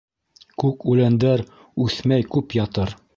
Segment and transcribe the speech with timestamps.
[0.63, 1.43] Күк үләндәр
[1.87, 2.97] үҫмәй күп ятыр.